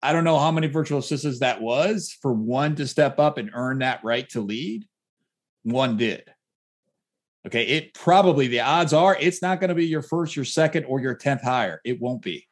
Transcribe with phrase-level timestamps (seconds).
[0.00, 3.50] I don't know how many virtual assistants that was for one to step up and
[3.52, 4.86] earn that right to lead.
[5.64, 6.22] One did.
[7.46, 7.64] Okay.
[7.64, 11.00] It probably, the odds are it's not going to be your first, your second, or
[11.00, 11.80] your 10th hire.
[11.84, 12.46] It won't be.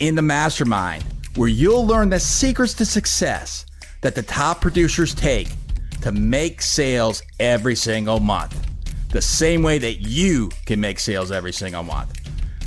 [0.00, 1.04] in the mastermind,
[1.36, 3.64] where you'll learn the secrets to success
[4.00, 5.48] that the top producers take
[6.00, 8.66] to make sales every single month,
[9.10, 12.18] the same way that you can make sales every single month.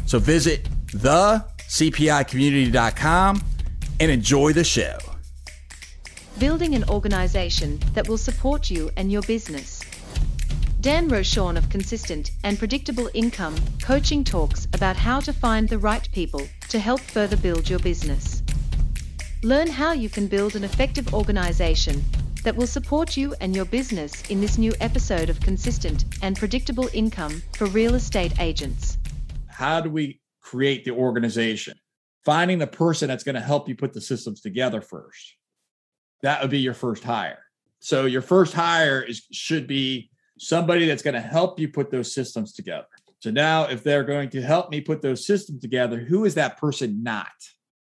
[0.05, 3.41] So visit thecpicommunity.com
[3.99, 4.97] and enjoy the show.
[6.39, 9.81] Building an organization that will support you and your business.
[10.81, 16.07] Dan Rochon of Consistent and Predictable Income Coaching talks about how to find the right
[16.11, 18.43] people to help further build your business.
[19.41, 22.03] Learn how you can build an effective organization
[22.43, 26.89] that will support you and your business in this new episode of Consistent and Predictable
[26.93, 28.97] Income for Real Estate Agents.
[29.47, 31.77] How do we create the organization?
[32.23, 35.35] Finding the person that's going to help you put the systems together first.
[36.21, 37.43] That would be your first hire.
[37.79, 42.13] So your first hire is should be somebody that's going to help you put those
[42.13, 42.87] systems together.
[43.19, 46.57] So now if they're going to help me put those systems together, who is that
[46.57, 47.27] person not?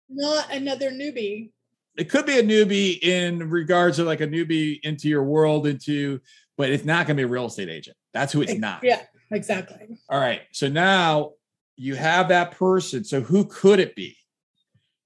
[0.08, 1.50] Not another newbie
[1.96, 6.20] it could be a newbie in regards to like a newbie into your world into
[6.56, 9.02] but it's not going to be a real estate agent that's who it's not yeah
[9.30, 11.32] exactly all right so now
[11.76, 14.16] you have that person so who could it be?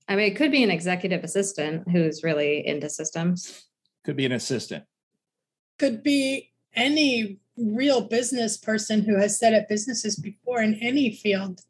[0.08, 3.64] I mean it could be an executive assistant who's really into systems.
[4.04, 4.84] Could be an assistant.
[5.78, 11.60] Could be any real business person who has set up businesses before in any field.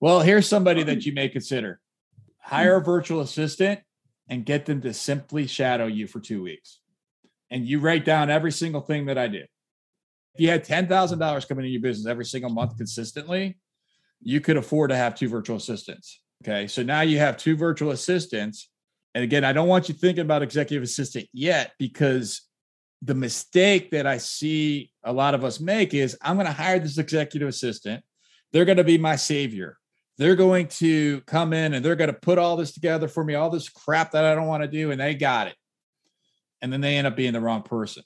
[0.00, 1.80] Well here's somebody that um, you may consider.
[2.38, 2.84] Hire a hmm.
[2.84, 3.80] virtual assistant
[4.28, 6.80] and get them to simply shadow you for two weeks.
[7.50, 9.48] And you write down every single thing that I did.
[10.34, 13.56] If you had $10,000 coming in your business every single month consistently,
[14.20, 16.20] you could afford to have two virtual assistants.
[16.44, 16.66] Okay.
[16.66, 18.70] So now you have two virtual assistants.
[19.14, 22.42] And again, I don't want you thinking about executive assistant yet because
[23.02, 26.78] the mistake that I see a lot of us make is I'm going to hire
[26.78, 28.04] this executive assistant.
[28.52, 29.78] They're going to be my savior
[30.18, 33.34] they're going to come in and they're going to put all this together for me,
[33.34, 35.54] all this crap that I don't want to do, and they got it.
[36.60, 38.02] And then they end up being the wrong person.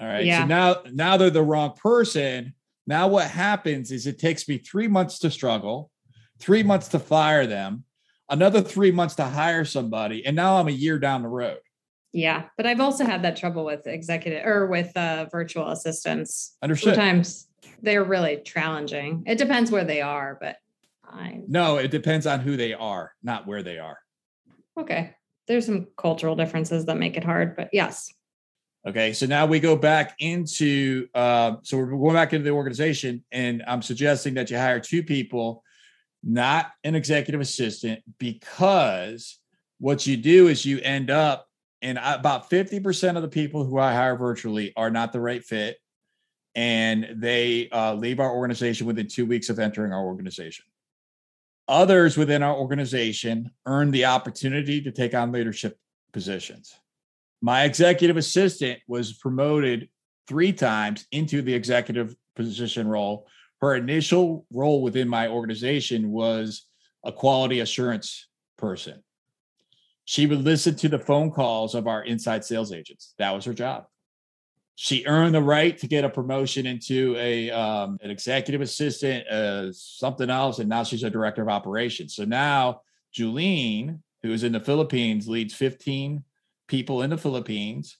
[0.00, 0.24] All right.
[0.24, 0.40] Yeah.
[0.40, 2.54] So now, now they're the wrong person.
[2.86, 5.90] Now what happens is it takes me three months to struggle,
[6.38, 7.84] three months to fire them,
[8.28, 11.58] another three months to hire somebody, and now I'm a year down the road.
[12.12, 16.56] Yeah, but I've also had that trouble with executive or with uh, virtual assistants.
[16.62, 16.96] Understood.
[16.96, 17.46] Sometimes
[17.82, 19.22] they're really challenging.
[19.26, 20.56] It depends where they are, but
[21.10, 21.44] time?
[21.48, 23.98] No, it depends on who they are, not where they are.
[24.78, 25.14] Okay.
[25.46, 28.12] There's some cultural differences that make it hard, but yes.
[28.86, 33.22] Okay, so now we go back into uh, so we're going back into the organization,
[33.30, 35.62] and I'm suggesting that you hire two people,
[36.24, 39.38] not an executive assistant, because
[39.80, 41.46] what you do is you end up,
[41.82, 45.76] and about 50% of the people who I hire virtually are not the right fit,
[46.54, 50.64] and they uh, leave our organization within two weeks of entering our organization.
[51.68, 55.78] Others within our organization earn the opportunity to take on leadership
[56.12, 56.74] positions.
[57.40, 59.88] My executive assistant was promoted
[60.28, 63.26] three times into the executive position role.
[63.60, 66.66] Her initial role within my organization was
[67.04, 69.02] a quality assurance person.
[70.04, 73.14] She would listen to the phone calls of our inside sales agents.
[73.18, 73.86] That was her job
[74.82, 79.70] she earned the right to get a promotion into a um, an executive assistant, uh,
[79.74, 82.14] something else, and now she's a director of operations.
[82.14, 82.80] So now
[83.14, 86.24] Julene, who is in the Philippines, leads 15
[86.70, 87.98] people in the Philippines,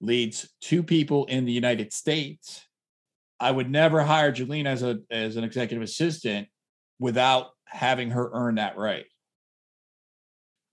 [0.00, 2.66] leads two people in the United States.
[3.38, 6.48] I would never hire Julene as a as an executive assistant
[6.98, 9.04] without having her earn that right.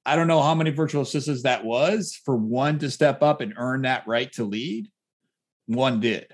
[0.08, 3.54] I don't know how many virtual assistants that was for one to step up and
[3.58, 4.88] earn that right to lead
[5.68, 6.28] one did.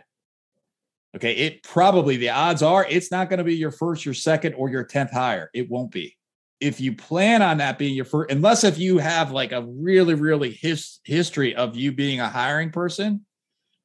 [1.16, 1.34] Okay.
[1.34, 4.70] It probably, the odds are it's not going to be your first, your second, or
[4.70, 5.50] your 10th hire.
[5.54, 6.16] It won't be.
[6.62, 10.14] If you plan on that being your first, unless if you have like a really,
[10.14, 13.26] really his, history of you being a hiring person,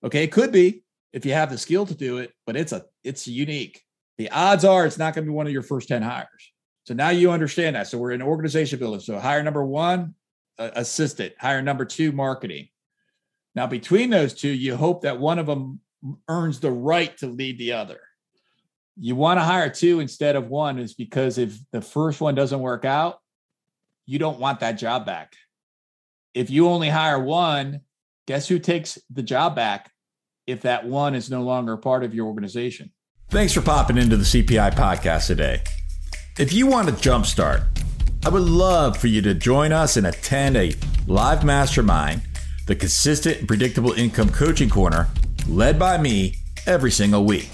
[0.05, 0.83] okay, it could be
[1.13, 3.83] if you have the skill to do it, but it's a, it's unique.
[4.19, 6.53] The odds are it's not going to be one of your first 10 hires.
[6.85, 7.89] So now you understand that.
[7.89, 9.01] So we're in organization building.
[9.01, 10.15] So hire number one,
[10.59, 12.69] uh, assistant, hire number two, marketing.
[13.55, 15.81] Now, between those two, you hope that one of them
[16.29, 18.01] earns the right to lead the other.
[18.99, 22.61] You want to hire two instead of one, is because if the first one doesn't
[22.61, 23.19] work out,
[24.07, 25.35] you don't want that job back.
[26.33, 27.81] If you only hire one,
[28.27, 29.91] guess who takes the job back
[30.47, 32.93] if that one is no longer a part of your organization?
[33.29, 35.63] Thanks for popping into the CPI podcast today.
[36.39, 37.65] If you want to jumpstart,
[38.25, 40.73] I would love for you to join us and attend a
[41.07, 42.23] live mastermind,
[42.67, 45.09] the Consistent and Predictable Income Coaching Corner,
[45.49, 47.49] led by me every single week.